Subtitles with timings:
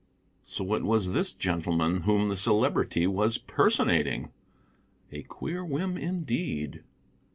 [0.41, 4.31] So it was this gentleman whom the Celebrity was personating!
[5.11, 6.83] A queer whim indeed.